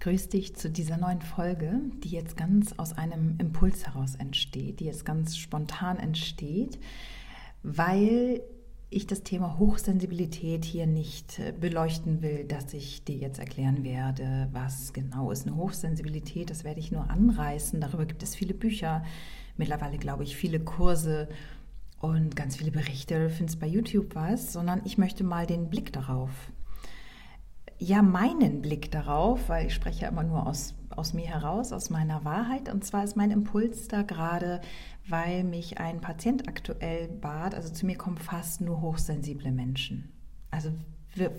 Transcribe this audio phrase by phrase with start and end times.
[0.00, 4.80] Ich grüße dich zu dieser neuen Folge, die jetzt ganz aus einem Impuls heraus entsteht,
[4.80, 6.78] die jetzt ganz spontan entsteht,
[7.62, 8.40] weil
[8.88, 14.48] ich das Thema Hochsensibilität hier nicht äh, beleuchten will, dass ich dir jetzt erklären werde,
[14.52, 16.48] was genau ist eine Hochsensibilität.
[16.48, 17.78] Das werde ich nur anreißen.
[17.78, 19.04] Darüber gibt es viele Bücher,
[19.58, 21.28] mittlerweile glaube ich viele Kurse
[21.98, 23.20] und ganz viele Berichte.
[23.20, 26.30] Du findest bei YouTube was, sondern ich möchte mal den Blick darauf
[27.80, 31.88] ja meinen Blick darauf, weil ich spreche ja immer nur aus, aus mir heraus, aus
[31.88, 32.68] meiner Wahrheit.
[32.68, 34.60] Und zwar ist mein Impuls da gerade,
[35.08, 40.12] weil mich ein Patient aktuell bat, also zu mir kommen fast nur hochsensible Menschen.
[40.50, 40.70] Also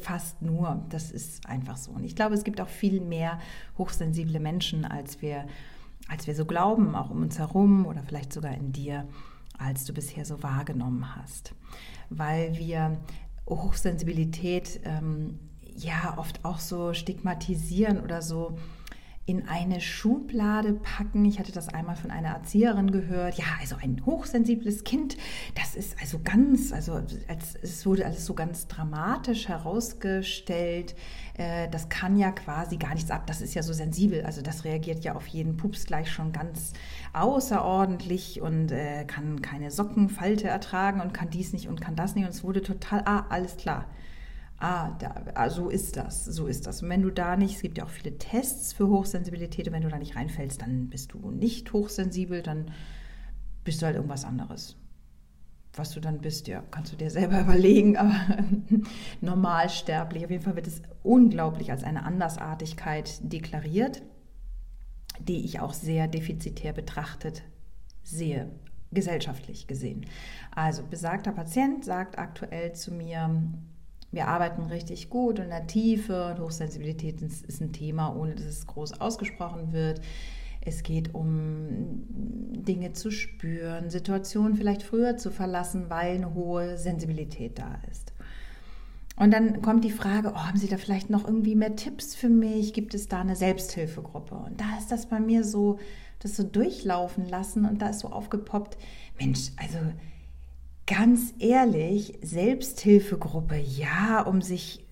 [0.01, 1.91] fast nur, das ist einfach so.
[1.91, 3.39] Und ich glaube, es gibt auch viel mehr
[3.77, 5.45] hochsensible Menschen, als wir,
[6.07, 9.07] als wir so glauben, auch um uns herum oder vielleicht sogar in dir,
[9.57, 11.53] als du bisher so wahrgenommen hast.
[12.09, 12.97] Weil wir
[13.47, 15.39] Hochsensibilität ähm,
[15.75, 18.57] ja oft auch so stigmatisieren oder so
[19.31, 21.23] in eine Schublade packen.
[21.25, 23.35] Ich hatte das einmal von einer Erzieherin gehört.
[23.35, 25.15] Ja, also ein hochsensibles Kind,
[25.55, 26.93] das ist also ganz, also
[27.27, 30.95] als, es wurde alles so ganz dramatisch herausgestellt.
[31.37, 33.27] Äh, das kann ja quasi gar nichts ab.
[33.27, 34.23] Das ist ja so sensibel.
[34.25, 36.73] Also das reagiert ja auf jeden Pups gleich schon ganz
[37.13, 42.25] außerordentlich und äh, kann keine Sockenfalte ertragen und kann dies nicht und kann das nicht.
[42.25, 43.85] Und es wurde total, ah, alles klar
[44.61, 46.83] ah, da, ah, so ist das, so ist das.
[46.83, 49.81] Und wenn du da nicht, es gibt ja auch viele Tests für Hochsensibilität, und wenn
[49.81, 52.71] du da nicht reinfällst, dann bist du nicht hochsensibel, dann
[53.63, 54.77] bist du halt irgendwas anderes.
[55.73, 58.13] Was du dann bist, ja, kannst du dir selber überlegen, aber
[59.21, 60.23] normalsterblich.
[60.25, 64.03] Auf jeden Fall wird es unglaublich als eine Andersartigkeit deklariert,
[65.19, 67.43] die ich auch sehr defizitär betrachtet
[68.03, 68.51] sehe,
[68.91, 70.05] gesellschaftlich gesehen.
[70.53, 73.41] Also besagter Patient sagt aktuell zu mir,
[74.11, 78.67] wir arbeiten richtig gut in der Tiefe und Hochsensibilität ist ein Thema, ohne dass es
[78.67, 80.01] groß ausgesprochen wird.
[80.59, 87.57] Es geht um Dinge zu spüren, Situationen vielleicht früher zu verlassen, weil eine hohe Sensibilität
[87.57, 88.13] da ist.
[89.15, 92.29] Und dann kommt die Frage, oh, haben Sie da vielleicht noch irgendwie mehr Tipps für
[92.29, 92.73] mich?
[92.73, 94.35] Gibt es da eine Selbsthilfegruppe?
[94.35, 95.79] Und da ist das bei mir so,
[96.19, 98.77] das so durchlaufen lassen und da ist so aufgepoppt,
[99.19, 99.77] Mensch, also
[100.91, 104.85] ganz ehrlich, Selbsthilfegruppe, ja, um sich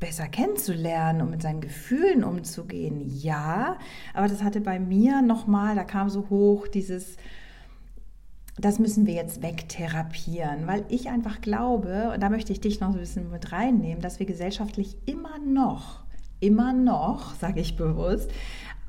[0.00, 3.78] besser kennenzulernen, um mit seinen Gefühlen umzugehen, ja,
[4.14, 7.16] aber das hatte bei mir nochmal, da kam so hoch dieses,
[8.58, 12.88] das müssen wir jetzt wegtherapieren, weil ich einfach glaube, und da möchte ich dich noch
[12.88, 16.02] ein bisschen mit reinnehmen, dass wir gesellschaftlich immer noch,
[16.40, 18.28] immer noch, sage ich bewusst,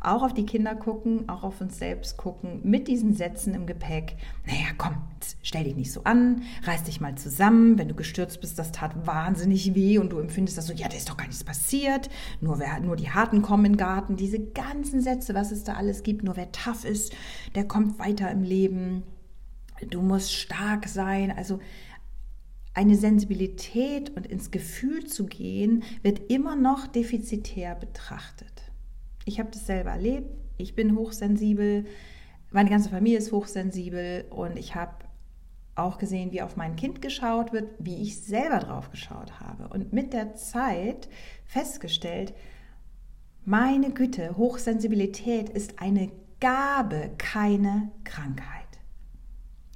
[0.06, 4.18] auch auf die Kinder gucken, auch auf uns selbst gucken, mit diesen Sätzen im Gepäck.
[4.46, 4.96] Naja, komm,
[5.42, 7.78] stell dich nicht so an, reiß dich mal zusammen.
[7.78, 10.96] Wenn du gestürzt bist, das tat wahnsinnig weh und du empfindest das so, ja, da
[10.96, 12.10] ist doch gar nichts passiert.
[12.42, 14.16] Nur, wer, nur die Harten kommen in den Garten.
[14.16, 16.24] Diese ganzen Sätze, was es da alles gibt.
[16.24, 17.14] Nur wer tough ist,
[17.56, 19.04] der kommt weiter im Leben.
[19.90, 21.34] Du musst stark sein.
[21.36, 21.60] Also
[22.74, 28.72] eine Sensibilität und ins Gefühl zu gehen, wird immer noch defizitär betrachtet.
[29.26, 30.30] Ich habe das selber erlebt.
[30.58, 31.86] Ich bin hochsensibel.
[32.52, 34.94] Meine ganze Familie ist hochsensibel und ich habe
[35.76, 39.68] auch gesehen, wie auf mein Kind geschaut wird, wie ich selber drauf geschaut habe.
[39.68, 41.10] Und mit der Zeit
[41.44, 42.34] festgestellt,
[43.44, 48.66] meine Güte, Hochsensibilität ist eine Gabe, keine Krankheit.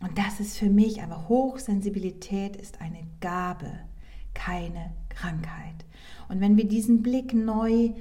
[0.02, 3.72] Und das ist für mich, aber Hochsensibilität ist eine Gabe,
[4.34, 5.86] keine Krankheit.
[6.30, 7.92] Und wenn wir diesen Blick neu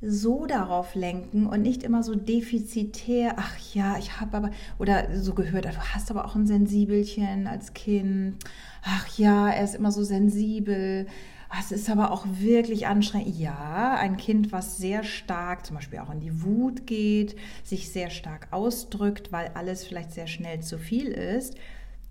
[0.00, 5.34] so darauf lenken und nicht immer so defizitär, ach ja, ich habe aber, oder so
[5.34, 8.36] gehört, du hast aber auch ein Sensibelchen als Kind,
[8.82, 11.06] ach ja, er ist immer so sensibel,
[11.58, 13.36] es ist aber auch wirklich anstrengend.
[13.38, 18.10] Ja, ein Kind, was sehr stark zum Beispiel auch in die Wut geht, sich sehr
[18.10, 21.56] stark ausdrückt, weil alles vielleicht sehr schnell zu viel ist,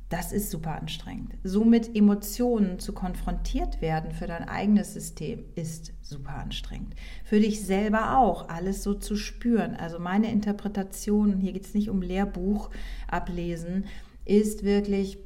[0.09, 1.33] das ist super anstrengend.
[1.43, 6.95] Somit Emotionen zu konfrontiert werden für dein eigenes System ist super anstrengend.
[7.25, 9.75] Für dich selber auch, alles so zu spüren.
[9.75, 12.69] Also meine Interpretation, hier geht es nicht um Lehrbuch
[13.07, 13.85] ablesen,
[14.23, 15.17] ist wirklich,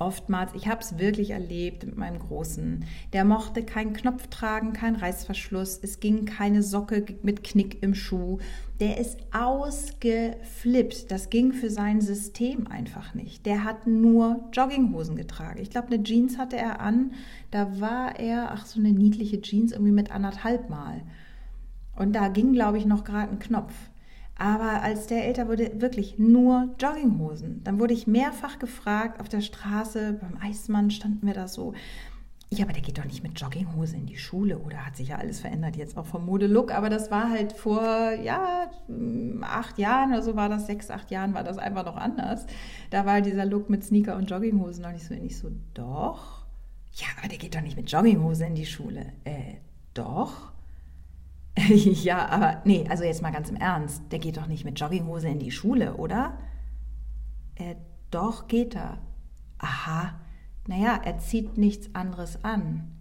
[0.00, 4.96] oftmals, ich habe es wirklich erlebt mit meinem Großen, der mochte keinen Knopf tragen, keinen
[4.96, 8.38] Reißverschluss, es ging keine Socke mit Knick im Schuh.
[8.82, 11.12] Der ist ausgeflippt.
[11.12, 13.46] Das ging für sein System einfach nicht.
[13.46, 15.60] Der hat nur Jogginghosen getragen.
[15.62, 17.12] Ich glaube, eine Jeans hatte er an.
[17.52, 21.02] Da war er, ach, so eine niedliche Jeans irgendwie mit anderthalb Mal.
[21.94, 23.72] Und da ging, glaube ich, noch gerade ein Knopf.
[24.36, 27.62] Aber als der älter wurde, wirklich nur Jogginghosen.
[27.62, 31.72] Dann wurde ich mehrfach gefragt auf der Straße, beim Eismann standen wir da so.
[32.54, 35.16] Ja, aber der geht doch nicht mit Jogginghose in die Schule oder hat sich ja
[35.16, 36.70] alles verändert jetzt auch vom Modelook.
[36.70, 38.70] Aber das war halt vor, ja,
[39.40, 42.44] acht Jahren oder so war das, sechs, acht Jahren war das einfach noch anders.
[42.90, 46.44] Da war dieser Look mit Sneaker und Jogginghosen noch nicht so, nicht so, doch.
[46.92, 49.14] Ja, aber der geht doch nicht mit Jogginghose in die Schule.
[49.24, 49.54] Äh,
[49.94, 50.52] doch.
[51.56, 54.02] ja, aber nee, also jetzt mal ganz im Ernst.
[54.10, 56.36] Der geht doch nicht mit Jogginghose in die Schule, oder?
[57.54, 57.76] Äh,
[58.10, 58.98] doch, geht er.
[59.56, 60.20] Aha.
[60.66, 62.92] Naja, er zieht nichts anderes an.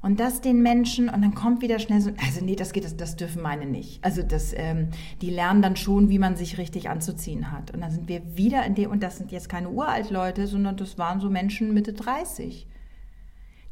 [0.00, 2.96] Und das den Menschen, und dann kommt wieder schnell so, also nee, das geht, das,
[2.96, 4.02] das dürfen meine nicht.
[4.04, 4.90] Also das, ähm,
[5.20, 7.72] die lernen dann schon, wie man sich richtig anzuziehen hat.
[7.72, 10.76] Und dann sind wir wieder in dem, und das sind jetzt keine uralt Leute, sondern
[10.76, 12.68] das waren so Menschen Mitte 30.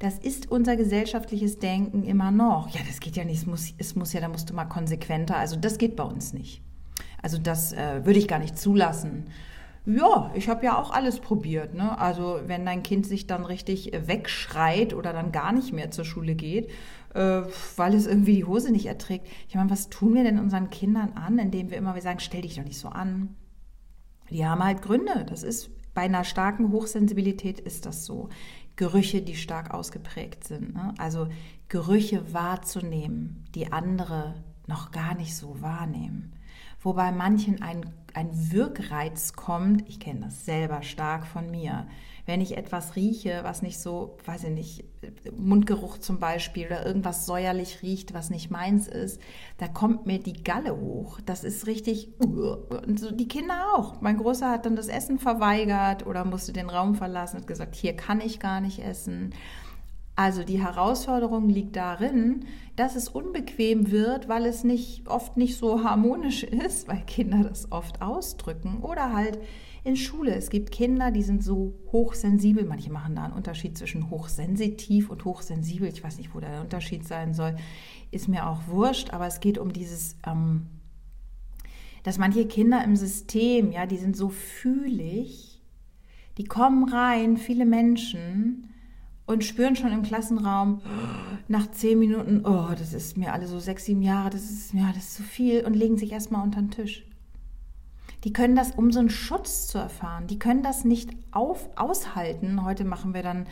[0.01, 2.69] Das ist unser gesellschaftliches Denken immer noch.
[2.71, 5.37] Ja, das geht ja nicht, es muss, es muss ja, da musst du mal konsequenter.
[5.37, 6.61] Also das geht bei uns nicht.
[7.23, 9.27] Also das äh, würde ich gar nicht zulassen.
[9.87, 11.75] Ja, ich habe ja auch alles probiert.
[11.75, 11.97] Ne?
[11.97, 16.35] Also wenn dein Kind sich dann richtig wegschreit oder dann gar nicht mehr zur Schule
[16.35, 16.71] geht,
[17.15, 17.43] äh,
[17.77, 19.29] weil es irgendwie die Hose nicht erträgt.
[19.49, 22.43] Ich meine, was tun wir denn unseren Kindern an, indem wir immer wieder sagen, stell
[22.43, 23.37] dich doch nicht so an.
[24.29, 25.25] Die haben halt Gründe.
[25.29, 28.29] Das ist bei einer starken Hochsensibilität ist das so.
[28.75, 30.75] Gerüche, die stark ausgeprägt sind.
[30.75, 30.95] Ne?
[30.99, 31.29] Also
[31.69, 34.35] Gerüche wahrzunehmen, die andere
[34.67, 36.36] noch gar nicht so wahrnehmen.
[36.87, 37.85] Wobei manchen ein,
[38.15, 41.89] ein Wirkreiz kommt, ich kenne das selber stark von mir,
[42.27, 44.85] wenn ich etwas rieche, was nicht so, weiß ich nicht,
[45.37, 49.21] Mundgeruch zum Beispiel oder irgendwas säuerlich riecht, was nicht meins ist,
[49.59, 51.19] da kommt mir die Galle hoch.
[51.27, 54.01] Das ist richtig, und so die Kinder auch.
[54.01, 57.97] Mein Großer hat dann das Essen verweigert oder musste den Raum verlassen und gesagt, hier
[57.97, 59.35] kann ich gar nicht essen.
[60.17, 65.85] Also die Herausforderung liegt darin, dass es unbequem wird, weil es nicht oft nicht so
[65.85, 69.39] harmonisch ist, weil Kinder das oft ausdrücken oder halt
[69.85, 70.35] in Schule.
[70.35, 72.65] Es gibt Kinder, die sind so hochsensibel.
[72.65, 75.89] Manche machen da einen Unterschied zwischen hochsensitiv und hochsensibel.
[75.89, 77.55] Ich weiß nicht, wo der Unterschied sein soll.
[78.11, 80.67] Ist mir auch wurscht, aber es geht um dieses, ähm,
[82.05, 85.61] dass manche Kinder im System, ja, die sind so fühlig,
[86.39, 88.73] die kommen rein, viele Menschen
[89.27, 90.81] und spüren schon im Klassenraum
[91.49, 94.87] nach zehn Minuten, oh, das ist mir alle so sechs, sieben Jahre, das ist mir
[94.87, 97.05] alles zu viel und legen sich erstmal unter den Tisch.
[98.25, 102.65] Die können das, um so einen Schutz zu erfahren, die können das nicht auf, aushalten.
[102.65, 103.47] Heute machen wir dann,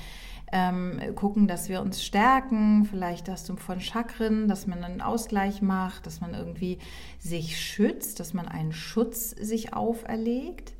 [0.53, 6.06] ähm, gucken, dass wir uns stärken, vielleicht du von Chakren, dass man einen Ausgleich macht,
[6.06, 6.79] dass man irgendwie
[7.19, 10.75] sich schützt, dass man einen Schutz sich auferlegt,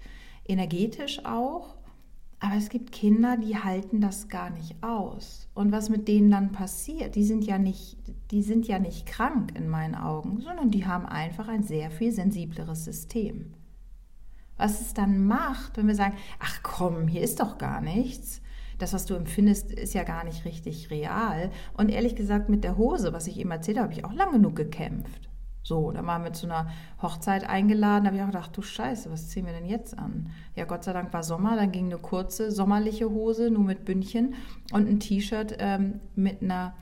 [0.47, 1.75] energetisch auch.
[2.45, 5.49] Aber es gibt Kinder, die halten das gar nicht aus.
[5.55, 7.97] Und was mit denen dann passiert, die sind ja nicht,
[8.31, 12.13] die sind ja nicht krank in meinen Augen, sondern die haben einfach ein sehr viel
[12.13, 13.55] sensibleres System.
[14.59, 18.43] Was es dann macht, wenn wir sagen, ach komm, hier ist doch gar nichts.
[18.77, 21.51] Das, was du empfindest, ist ja gar nicht richtig real.
[21.79, 24.33] Und ehrlich gesagt, mit der Hose, was ich eben erzählt habe, habe ich auch lang
[24.33, 25.24] genug gekämpft.
[25.65, 26.69] So, da waren wir zu einer
[27.03, 30.31] Hochzeit eingeladen, da habe ich auch gedacht, du Scheiße, was ziehen wir denn jetzt an?
[30.55, 34.35] Ja, Gott sei Dank war Sommer, dann ging eine kurze sommerliche Hose, nur mit Bündchen
[34.73, 36.75] und ein T-Shirt ähm, mit einer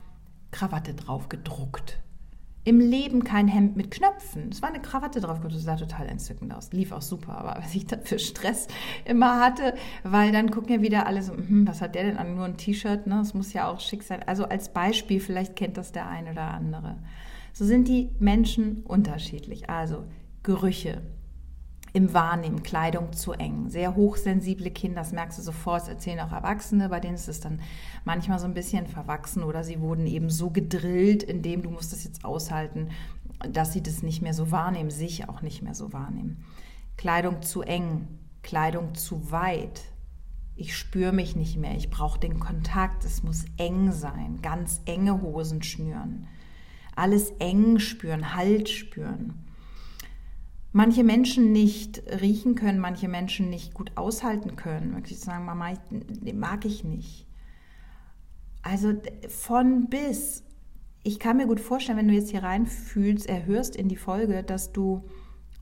[0.51, 2.03] Krawatte drauf gedruckt
[2.65, 4.49] im Leben kein Hemd mit Knöpfen.
[4.49, 6.71] Es war eine Krawatte drauf, das sah total entzückend aus.
[6.71, 8.67] Lief auch super, aber was ich da für Stress
[9.05, 9.73] immer hatte,
[10.03, 12.35] weil dann gucken ja wieder alle so, hm, was hat der denn an?
[12.35, 13.15] Nur ein T-Shirt, ne?
[13.15, 14.23] Das muss ja auch schick sein.
[14.25, 16.95] Also als Beispiel, vielleicht kennt das der eine oder andere.
[17.53, 19.69] So sind die Menschen unterschiedlich.
[19.69, 20.05] Also
[20.41, 21.01] Gerüche,
[21.93, 23.69] im Wahrnehmen, Kleidung zu eng.
[23.69, 27.39] Sehr hochsensible Kinder, das merkst du sofort, das erzählen auch Erwachsene, bei denen ist es
[27.39, 27.61] dann
[28.03, 32.03] manchmal so ein bisschen verwachsen oder sie wurden eben so gedrillt, indem du musst das
[32.03, 32.89] jetzt aushalten,
[33.47, 36.43] dass sie das nicht mehr so wahrnehmen, sich auch nicht mehr so wahrnehmen.
[36.97, 38.07] Kleidung zu eng,
[38.41, 39.81] Kleidung zu weit.
[40.55, 45.21] Ich spüre mich nicht mehr, ich brauche den Kontakt, es muss eng sein, ganz enge
[45.21, 46.27] Hosen schnüren.
[46.95, 49.43] Alles eng spüren, Halt spüren
[50.73, 54.93] manche Menschen nicht riechen können, manche Menschen nicht gut aushalten können.
[54.95, 57.25] Wirklich sagen, Mama, ich, mag ich nicht.
[58.61, 58.93] Also
[59.29, 60.43] von bis.
[61.03, 64.71] Ich kann mir gut vorstellen, wenn du jetzt hier reinfühlst, erhörst in die Folge, dass
[64.71, 65.03] du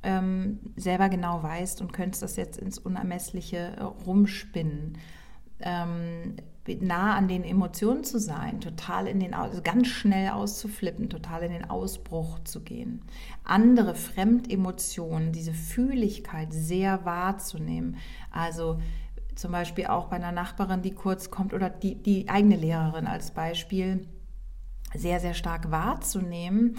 [0.03, 4.97] ähm, selber genau weißt und könntest das jetzt ins Unermessliche äh, rumspinnen.
[5.59, 6.35] ähm,
[6.81, 11.51] nah an den Emotionen zu sein, total in den, also ganz schnell auszuflippen, total in
[11.51, 13.01] den Ausbruch zu gehen.
[13.43, 17.97] Andere Fremdemotionen, diese Fühligkeit sehr wahrzunehmen.
[18.31, 18.79] Also
[19.35, 23.31] zum Beispiel auch bei einer Nachbarin, die kurz kommt oder die, die eigene Lehrerin als
[23.31, 24.07] Beispiel
[24.93, 26.75] sehr, sehr stark wahrzunehmen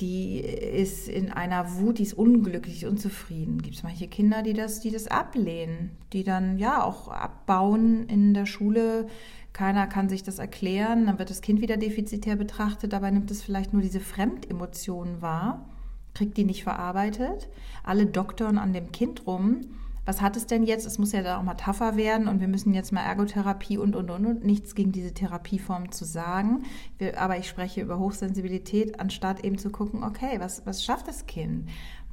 [0.00, 3.60] die ist in einer Wut, die ist unglücklich, unzufrieden.
[3.60, 8.34] Gibt es manche Kinder, die das, die das ablehnen, die dann ja auch abbauen in
[8.34, 9.08] der Schule.
[9.52, 13.42] Keiner kann sich das erklären, dann wird das Kind wieder defizitär betrachtet, dabei nimmt es
[13.42, 15.68] vielleicht nur diese Fremdemotionen wahr,
[16.14, 17.48] kriegt die nicht verarbeitet.
[17.82, 19.62] Alle doktern an dem Kind rum
[20.10, 20.86] was hat es denn jetzt?
[20.86, 23.94] Es muss ja da auch mal tougher werden und wir müssen jetzt mal Ergotherapie und,
[23.94, 24.44] und, und, und.
[24.44, 26.64] Nichts gegen diese Therapieform zu sagen.
[26.98, 31.26] Wir, aber ich spreche über Hochsensibilität, anstatt eben zu gucken, okay, was, was schafft das
[31.26, 31.68] Kind?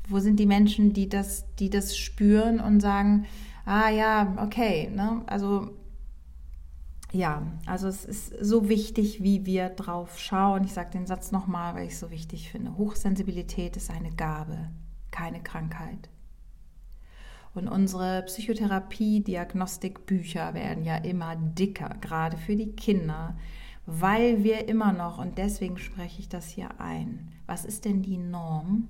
[0.08, 3.26] Wo sind die Menschen, die das, die das spüren und sagen,
[3.66, 5.24] ah ja, okay, ne?
[5.26, 5.72] Also
[7.12, 10.66] ja, also es ist so wichtig, wie wir drauf schauen.
[10.66, 12.78] Ich sage den Satz nochmal, weil ich es so wichtig finde.
[12.78, 14.70] Hochsensibilität ist eine Gabe,
[15.10, 16.10] keine Krankheit.
[17.58, 23.36] Und unsere Psychotherapie-Diagnostikbücher werden ja immer dicker, gerade für die Kinder,
[23.88, 28.20] weil wir immer noch, und deswegen spreche ich das hier ein, was ist denn die
[28.20, 28.90] Norm?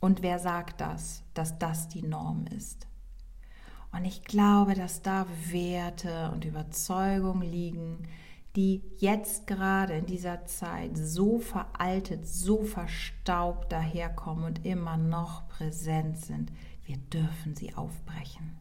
[0.00, 2.88] Und wer sagt das, dass das die Norm ist?
[3.92, 8.08] Und ich glaube, dass da Werte und Überzeugungen liegen,
[8.56, 16.18] die jetzt gerade in dieser Zeit so veraltet, so verstaubt daherkommen und immer noch präsent
[16.18, 16.50] sind.
[16.84, 18.56] Wir dürfen sie aufbrechen.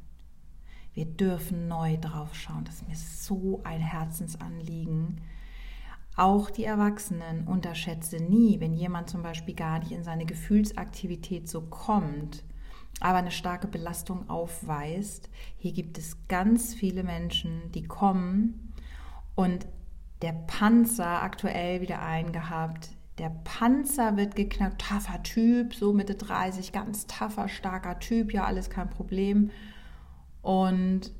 [0.94, 2.66] Wir dürfen neu drauf schauen.
[2.66, 5.22] Das ist mir so ein Herzensanliegen.
[6.18, 11.62] Auch die Erwachsenen unterschätze nie, wenn jemand zum Beispiel gar nicht in seine Gefühlsaktivität so
[11.62, 12.44] kommt,
[13.00, 15.30] aber eine starke Belastung aufweist.
[15.58, 18.74] Hier gibt es ganz viele Menschen, die kommen
[19.36, 19.68] und
[20.22, 27.06] der Panzer aktuell wieder eingehabt, der Panzer wird geknackt, taffer Typ, so Mitte 30, ganz
[27.06, 29.52] taffer, starker Typ, ja, alles kein Problem.
[30.42, 31.14] Und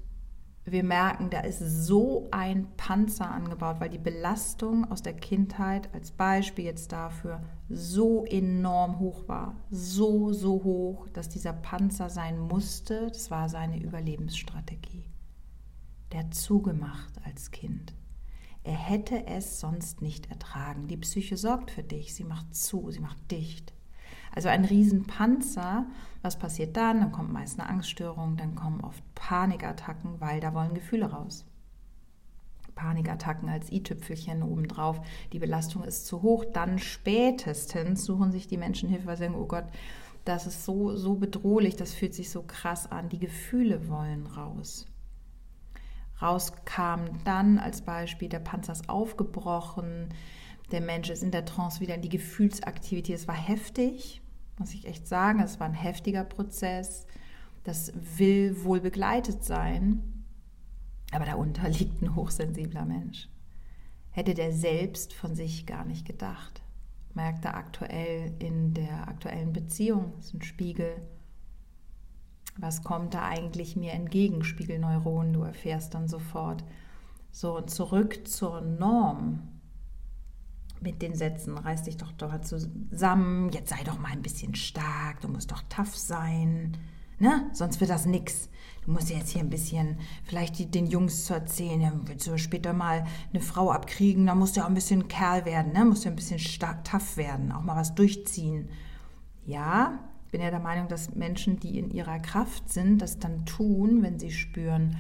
[0.66, 6.10] wir merken, da ist so ein Panzer angebaut, weil die Belastung aus der Kindheit als
[6.10, 9.56] Beispiel jetzt dafür so enorm hoch war.
[9.70, 13.10] So, so hoch, dass dieser Panzer sein musste.
[13.10, 15.06] Das war seine Überlebensstrategie.
[16.14, 17.94] Der zugemacht als Kind.
[18.64, 20.88] Er hätte es sonst nicht ertragen.
[20.88, 23.74] Die Psyche sorgt für dich, sie macht zu, sie macht dicht.
[24.34, 25.88] Also ein Riesenpanzer,
[26.22, 27.00] was passiert dann?
[27.00, 31.46] Dann kommt meist eine Angststörung, dann kommen oft Panikattacken, weil da wollen Gefühle raus.
[32.76, 35.02] Panikattacken als i-Tüpfelchen obendrauf.
[35.34, 36.46] Die Belastung ist zu hoch.
[36.46, 39.66] Dann spätestens suchen sich die Menschen Hilfe, weil sie sagen, oh Gott,
[40.24, 43.10] das ist so, so bedrohlich, das fühlt sich so krass an.
[43.10, 44.86] Die Gefühle wollen raus
[46.22, 50.10] rauskam dann als Beispiel, der Panzer ist aufgebrochen,
[50.72, 53.16] der Mensch ist in der Trance wieder in die Gefühlsaktivität.
[53.16, 54.22] Es war heftig,
[54.58, 57.06] muss ich echt sagen, es war ein heftiger Prozess.
[57.64, 60.26] Das will wohl begleitet sein,
[61.12, 63.28] aber darunter liegt ein hochsensibler Mensch.
[64.12, 66.62] Hätte der selbst von sich gar nicht gedacht.
[67.14, 70.96] Merkt er aktuell in der aktuellen Beziehung, das ist ein Spiegel,
[72.58, 76.64] was kommt da eigentlich mir entgegen, Spiegelneuronen, du erfährst dann sofort.
[77.32, 79.48] So, und zurück zur Norm
[80.82, 85.22] mit den Sätzen, reiß dich doch dort zusammen, jetzt sei doch mal ein bisschen stark,
[85.22, 86.76] du musst doch tough sein,
[87.20, 87.50] ne?
[87.54, 88.50] Sonst wird das nix.
[88.84, 92.38] Du musst jetzt hier ein bisschen, vielleicht die, den Jungs zu erzählen, ja, willst du
[92.40, 95.86] später mal eine Frau abkriegen, dann musst du auch ein bisschen Kerl werden, ne?
[95.86, 98.70] Musst du ein bisschen stark, tough werden, auch mal was durchziehen.
[99.46, 100.00] Ja,
[100.32, 104.18] bin ja der Meinung, dass Menschen, die in ihrer Kraft sind, das dann tun, wenn
[104.18, 104.98] sie spüren,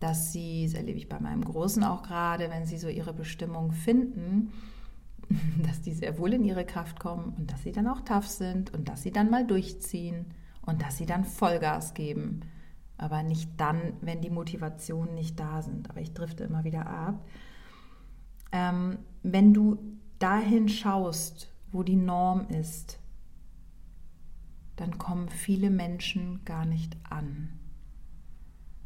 [0.00, 3.70] dass sie, das erlebe ich bei meinem Großen auch gerade, wenn sie so ihre Bestimmung
[3.70, 4.52] finden,
[5.64, 8.74] dass die sehr wohl in ihre Kraft kommen und dass sie dann auch tough sind
[8.74, 10.26] und dass sie dann mal durchziehen
[10.66, 12.40] und dass sie dann Vollgas geben.
[12.98, 15.90] Aber nicht dann, wenn die Motivationen nicht da sind.
[15.90, 17.24] Aber ich drifte immer wieder ab.
[18.52, 19.78] Ähm, wenn du
[20.18, 23.00] dahin schaust, wo die Norm ist,
[24.76, 27.50] dann kommen viele Menschen gar nicht an.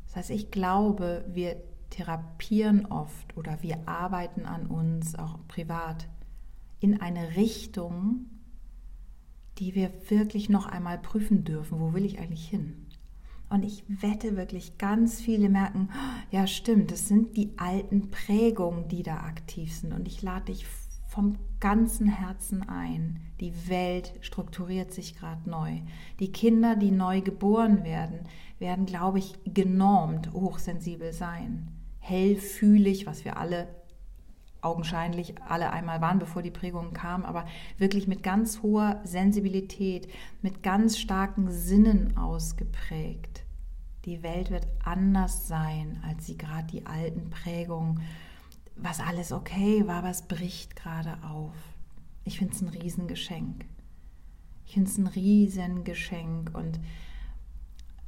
[0.07, 1.57] Das heißt, ich glaube, wir
[1.91, 6.09] therapieren oft oder wir arbeiten an uns, auch privat,
[6.81, 8.27] in eine Richtung,
[9.59, 11.81] die wir wirklich noch einmal prüfen dürfen.
[11.81, 12.87] Wo will ich eigentlich hin?
[13.49, 15.89] Und ich wette wirklich, ganz viele merken,
[16.31, 19.93] ja stimmt, das sind die alten Prägungen, die da aktiv sind.
[19.93, 20.67] Und ich lade dich
[21.17, 23.23] vom ganzen Herzen ein.
[23.41, 25.79] Die Welt strukturiert sich gerade neu.
[26.21, 28.21] Die Kinder, die neu geboren werden,
[28.59, 31.69] werden, glaube ich, genormt hochsensibel sein.
[32.01, 33.67] Hellfühlig, was wir alle
[34.61, 37.47] augenscheinlich alle einmal waren, bevor die Prägungen kamen, aber
[37.79, 40.09] wirklich mit ganz hoher Sensibilität,
[40.43, 43.47] mit ganz starken Sinnen ausgeprägt.
[44.05, 48.03] Die Welt wird anders sein, als sie gerade die alten Prägungen,
[48.77, 51.55] was alles okay war, aber es bricht gerade auf.
[52.25, 53.65] Ich finde es ein Riesengeschenk.
[54.67, 56.81] Ich finde es ein Riesengeschenk und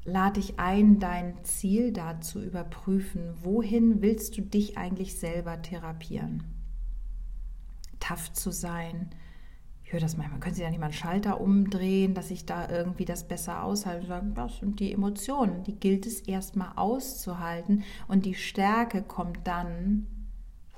[0.04, 3.34] lade dich ein, dein Ziel da zu überprüfen.
[3.42, 6.42] Wohin willst du dich eigentlich selber therapieren?
[8.00, 9.10] Tough zu sein.
[9.84, 10.40] Ich höre das manchmal.
[10.40, 14.06] Können Sie da nicht mal einen Schalter umdrehen, dass ich da irgendwie das besser aushalte?
[14.06, 15.62] Sagen, das sind die Emotionen.
[15.64, 17.84] Die gilt es erstmal auszuhalten.
[18.06, 20.06] Und die Stärke kommt dann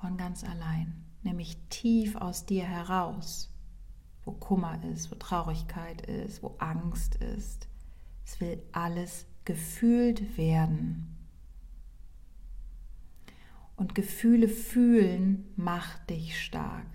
[0.01, 1.05] von ganz allein.
[1.23, 3.53] Nämlich tief aus dir heraus.
[4.25, 7.71] Wo Kummer ist, wo Traurigkeit ist, wo Angst ist
[8.31, 11.17] es will alles gefühlt werden.
[13.77, 16.87] Und Gefühle fühlen macht dich stark.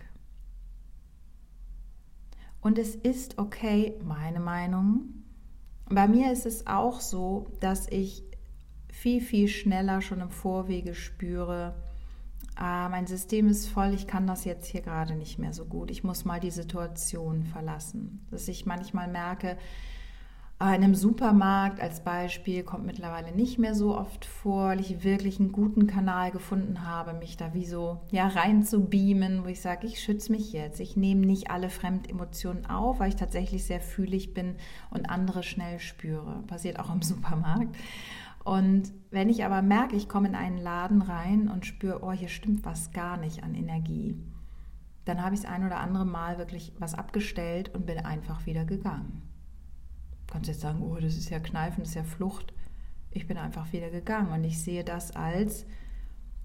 [2.62, 5.26] Und es ist okay, meine Meinung.
[5.90, 8.24] Bei mir ist es auch so, dass ich
[8.92, 11.76] viel, viel schneller schon im Vorwege spüre,
[12.56, 15.92] ah, mein System ist voll, ich kann das jetzt hier gerade nicht mehr so gut,
[15.92, 18.26] ich muss mal die Situation verlassen.
[18.32, 19.58] Dass ich manchmal merke,
[20.58, 25.38] in einem Supermarkt als Beispiel kommt mittlerweile nicht mehr so oft vor, weil ich wirklich
[25.38, 29.60] einen guten Kanal gefunden habe, mich da wie so ja, rein zu beamen, wo ich
[29.60, 30.80] sage, ich schütze mich jetzt.
[30.80, 34.56] Ich nehme nicht alle Fremdemotionen auf, weil ich tatsächlich sehr fühlig bin
[34.92, 36.42] und andere schnell spüre.
[36.48, 37.76] Passiert auch im Supermarkt.
[38.46, 42.30] Und wenn ich aber merke, ich komme in einen Laden rein und spüre, oh, hier
[42.30, 44.16] stimmt was gar nicht an Energie,
[45.04, 48.64] dann habe ich das ein oder andere Mal wirklich was abgestellt und bin einfach wieder
[48.64, 49.26] gegangen
[50.36, 52.54] kannst jetzt sagen, oh, das ist ja Kneifen, das ist ja Flucht.
[53.10, 55.66] Ich bin einfach wieder gegangen und ich sehe das als,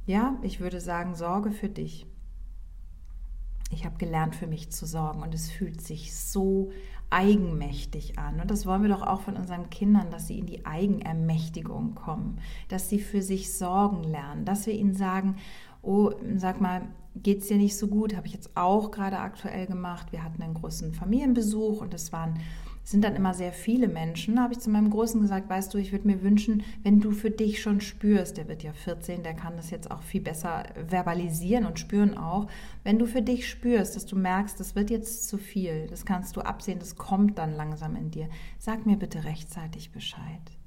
[0.07, 2.07] ja, ich würde sagen, Sorge für dich.
[3.73, 6.71] Ich habe gelernt, für mich zu sorgen und es fühlt sich so
[7.11, 8.41] eigenmächtig an.
[8.41, 12.39] Und das wollen wir doch auch von unseren Kindern, dass sie in die Eigenermächtigung kommen,
[12.69, 15.37] dass sie für sich sorgen lernen, dass wir ihnen sagen,
[15.83, 16.83] oh, sag mal,
[17.17, 18.17] geht es dir nicht so gut?
[18.17, 20.13] Habe ich jetzt auch gerade aktuell gemacht.
[20.13, 22.35] Wir hatten einen großen Familienbesuch und es waren
[22.83, 24.37] sind dann immer sehr viele Menschen.
[24.37, 27.13] Da habe ich zu meinem Großen gesagt, weißt du, ich würde mir wünschen, wenn du
[27.13, 30.65] für dich schon spürst, der wird ja 14, der kann das jetzt auch viel besser
[30.89, 32.49] verbalisieren und spüren auch,
[32.85, 36.37] wenn du für dich spürst, dass du merkst, das wird jetzt zu viel, das kannst
[36.37, 40.60] du absehen, das kommt dann langsam in dir, sag mir bitte rechtzeitig Bescheid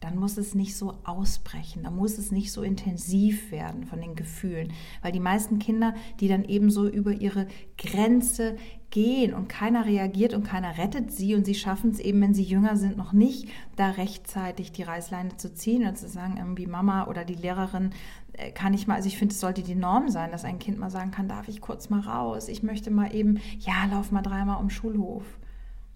[0.00, 4.14] dann muss es nicht so ausbrechen, dann muss es nicht so intensiv werden von den
[4.14, 7.46] Gefühlen, weil die meisten Kinder, die dann eben so über ihre
[7.78, 8.56] Grenze
[8.90, 12.42] gehen und keiner reagiert und keiner rettet sie und sie schaffen es eben, wenn sie
[12.42, 17.06] jünger sind, noch nicht, da rechtzeitig die Reißleine zu ziehen und zu sagen, irgendwie Mama
[17.06, 17.90] oder die Lehrerin
[18.34, 20.78] äh, kann ich mal, also ich finde, es sollte die Norm sein, dass ein Kind
[20.78, 24.22] mal sagen kann, darf ich kurz mal raus, ich möchte mal eben, ja, lauf mal
[24.22, 25.24] dreimal um Schulhof.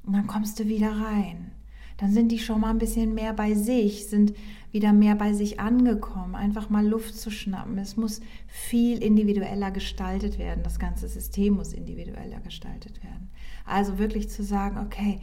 [0.04, 1.52] Und dann kommst du wieder rein
[2.00, 4.32] dann sind die schon mal ein bisschen mehr bei sich, sind
[4.72, 7.76] wieder mehr bei sich angekommen, einfach mal Luft zu schnappen.
[7.76, 10.62] Es muss viel individueller gestaltet werden.
[10.62, 13.30] Das ganze System muss individueller gestaltet werden.
[13.66, 15.20] Also wirklich zu sagen, okay,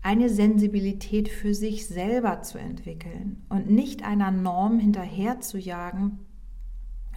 [0.00, 6.20] eine Sensibilität für sich selber zu entwickeln und nicht einer Norm hinterher zu jagen,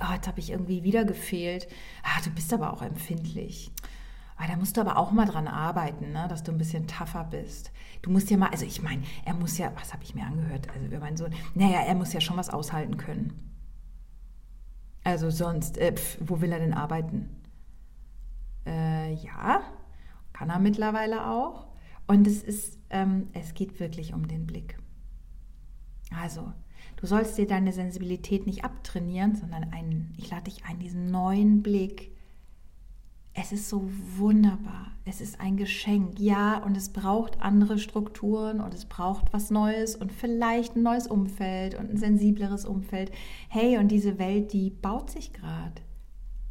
[0.02, 1.68] oh, jetzt habe ich irgendwie wieder gefehlt.
[2.02, 3.72] Ah, du bist aber auch empfindlich.
[4.38, 6.28] Ah, da musst du aber auch mal dran arbeiten, ne?
[6.28, 7.71] dass du ein bisschen tougher bist.
[8.02, 10.67] Du musst ja mal, also ich meine, er muss ja, was habe ich mir angehört,
[10.74, 13.34] also über meinen Sohn, naja, er muss ja schon was aushalten können.
[15.06, 17.30] Also sonst, äh, pf, wo will er denn arbeiten?
[18.65, 19.62] Äh, ja,
[20.34, 21.67] kann er mittlerweile auch.
[22.08, 24.78] Und es ist, ähm, es geht wirklich um den Blick.
[26.19, 26.52] Also,
[26.98, 31.63] du sollst dir deine Sensibilität nicht abtrainieren, sondern einen, ich lade dich ein, diesen neuen
[31.63, 32.14] Blick
[33.36, 33.84] es ist so
[34.17, 34.91] wunderbar.
[35.04, 36.19] Es ist ein Geschenk.
[36.19, 41.06] Ja, und es braucht andere Strukturen und es braucht was Neues und vielleicht ein neues
[41.06, 43.12] Umfeld und ein sensibleres Umfeld.
[43.50, 45.82] Hey, und diese Welt, die baut sich gerade.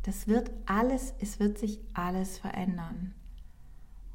[0.02, 3.14] Das wird alles, es wird sich alles verändern.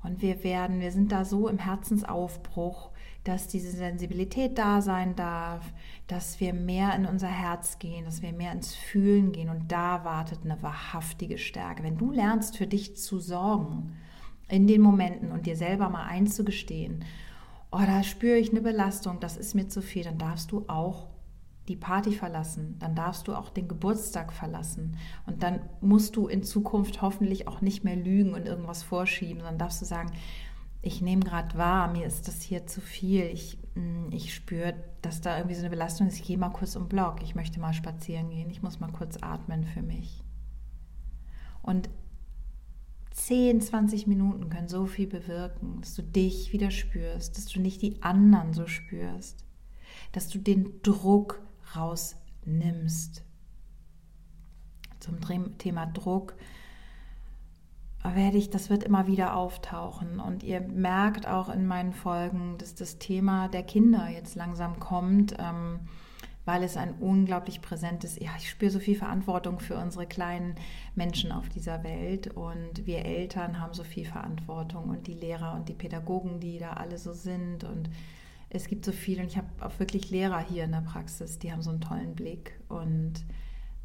[0.04, 2.92] Und wir werden, wir sind da so im Herzensaufbruch
[3.24, 5.74] dass diese Sensibilität da sein darf,
[6.08, 10.04] dass wir mehr in unser Herz gehen, dass wir mehr ins Fühlen gehen und da
[10.06, 11.84] wartet eine wahrhaftige Stärke.
[11.84, 13.98] Wenn du lernst, für dich zu sorgen
[14.48, 17.04] in den Momenten und dir selber mal einzugestehen,
[17.72, 21.08] oh, da spüre ich eine Belastung, das ist mir zu viel, dann darfst du auch
[21.70, 24.98] die Party verlassen, dann darfst du auch den Geburtstag verlassen.
[25.26, 29.60] Und dann musst du in Zukunft hoffentlich auch nicht mehr lügen und irgendwas vorschieben, sondern
[29.60, 30.12] darfst du sagen,
[30.82, 33.24] ich nehme gerade wahr, mir ist das hier zu viel.
[33.26, 36.20] Ich, mm, ich spüre, dass da irgendwie so eine Belastung ist.
[36.20, 37.22] Ich gehe mal kurz um Block.
[37.22, 38.50] Ich möchte mal spazieren gehen.
[38.50, 40.24] Ich muss mal kurz atmen für mich.
[41.62, 41.90] Und
[43.12, 47.82] 10, 20 Minuten können so viel bewirken, dass du dich wieder spürst, dass du nicht
[47.82, 49.46] die anderen so spürst,
[50.14, 51.42] dass du den Druck
[51.76, 53.24] rausnimmst.
[55.00, 55.20] Zum
[55.58, 56.36] Thema Druck
[58.04, 60.20] werde ich, das wird immer wieder auftauchen.
[60.20, 65.36] Und ihr merkt auch in meinen Folgen, dass das Thema der Kinder jetzt langsam kommt,
[65.38, 65.82] ähm,
[66.46, 70.56] weil es ein unglaublich präsentes, ja, ich spüre so viel Verantwortung für unsere kleinen
[70.96, 75.70] Menschen auf dieser Welt und wir Eltern haben so viel Verantwortung und die Lehrer und
[75.70, 77.90] die Pädagogen, die da alle so sind und
[78.50, 81.52] es gibt so viel und ich habe auch wirklich Lehrer hier in der Praxis, die
[81.52, 83.26] haben so einen tollen Blick und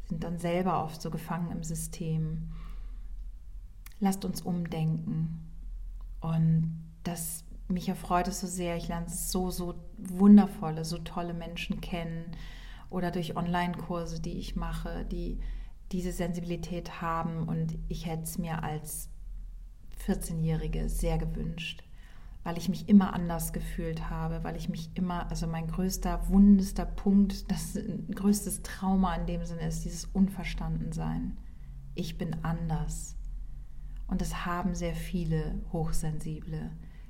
[0.05, 2.49] sind dann selber oft so gefangen im System
[3.99, 5.51] lasst uns umdenken.
[6.21, 8.77] Und das mich erfreut es so sehr.
[8.77, 12.31] Ich lerne so, so wundervolle, so tolle Menschen kennen
[12.89, 15.39] oder durch Online-Kurse, die ich mache, die
[15.91, 17.47] diese Sensibilität haben.
[17.47, 19.09] Und ich hätte es mir als
[20.07, 21.83] 14-Jährige sehr gewünscht,
[22.45, 26.85] weil ich mich immer anders gefühlt habe, weil ich mich immer, also mein größter, wundester
[26.85, 27.77] Punkt, das
[28.13, 31.37] größtes Trauma in dem Sinne ist dieses Unverstandensein.
[31.95, 33.17] Ich bin anders.
[34.07, 36.69] Und das haben sehr viele Hochsensible.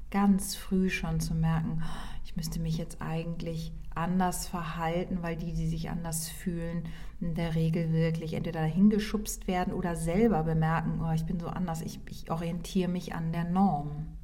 [0.09, 1.83] Ganz früh schon zu merken,
[2.23, 6.83] ich müsste mich jetzt eigentlich anders verhalten, weil die, die sich anders fühlen,
[7.19, 11.81] in der Regel wirklich entweder dahingeschubst werden oder selber bemerken, oh, ich bin so anders,
[11.81, 14.15] ich, ich orientiere mich an der Norm.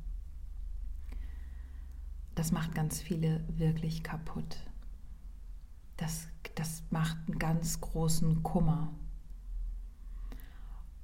[2.42, 4.58] Das macht ganz viele wirklich kaputt.
[5.96, 8.92] Das, das macht einen ganz großen Kummer.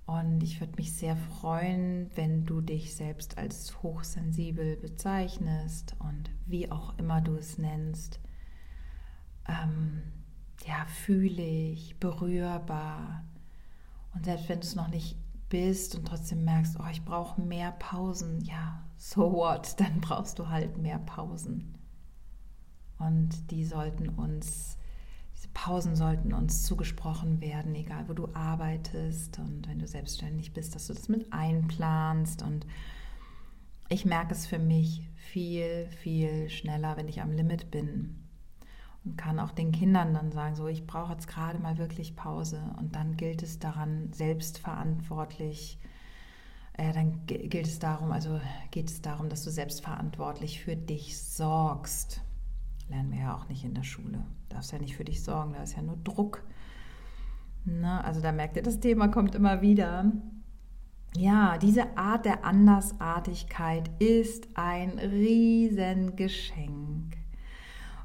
[0.08, 6.72] Und ich würde mich sehr freuen, wenn du dich selbst als hochsensibel bezeichnest und wie
[6.72, 8.20] auch immer du es nennst.
[9.48, 10.02] Ähm,
[10.66, 13.26] ja, fühlig, berührbar.
[14.16, 15.16] Und selbst wenn du es noch nicht
[15.50, 20.50] bist und trotzdem merkst, oh, ich brauche mehr Pausen, ja, so what, dann brauchst du
[20.50, 21.76] halt mehr Pausen.
[23.00, 24.78] Und die sollten uns
[25.38, 30.74] diese Pausen sollten uns zugesprochen werden, egal wo du arbeitest und wenn du selbstständig bist,
[30.74, 32.42] dass du das mit einplanst.
[32.42, 32.66] Und
[33.88, 38.16] ich merke es für mich viel, viel schneller, wenn ich am Limit bin
[39.06, 42.74] und kann auch den Kindern dann sagen, so ich brauche jetzt gerade mal wirklich Pause
[42.80, 45.97] und dann gilt es daran, selbstverantwortlich, äh,
[46.78, 48.40] dann gilt es darum, also
[48.72, 52.22] geht es darum, dass du selbstverantwortlich für dich sorgst
[52.90, 54.24] lernen wir ja auch nicht in der Schule.
[54.50, 56.44] Du darfst ja nicht für dich sorgen, da ist ja nur Druck.
[57.66, 60.12] Na, also da merkt ihr, das Thema kommt immer wieder.
[61.16, 67.18] Ja, diese Art der Andersartigkeit ist ein Riesengeschenk.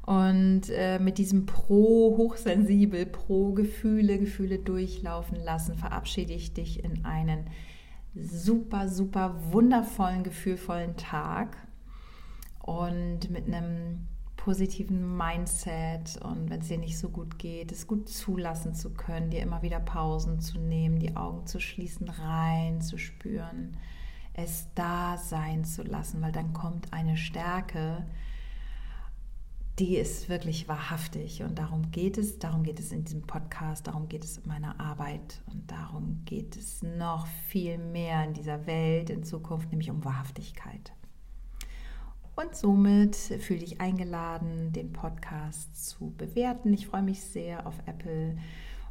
[0.05, 7.05] Und äh, mit diesem Pro hochsensibel, Pro Gefühle, Gefühle durchlaufen lassen, verabschiede ich dich in
[7.05, 7.47] einen
[8.15, 11.57] super, super wundervollen, gefühlvollen Tag
[12.61, 18.09] und mit einem positiven Mindset und wenn es dir nicht so gut geht, es gut
[18.09, 22.99] zulassen zu können, dir immer wieder Pausen zu nehmen, die Augen zu schließen, rein zu
[22.99, 23.77] spüren,
[24.35, 28.05] es da sein zu lassen, weil dann kommt eine Stärke,
[29.83, 34.09] die ist wirklich wahrhaftig und darum geht es, darum geht es in diesem Podcast, darum
[34.09, 39.11] geht es in meiner Arbeit und darum geht es noch viel mehr in dieser Welt
[39.11, 40.93] in Zukunft, nämlich um Wahrhaftigkeit.
[42.37, 46.73] Und somit fühle dich eingeladen, den Podcast zu bewerten.
[46.73, 48.37] Ich freue mich sehr auf Apple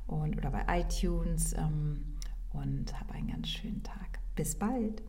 [0.08, 2.18] und oder bei iTunes ähm,
[2.52, 4.20] und habe einen ganz schönen Tag.
[4.36, 5.02] Bis bald.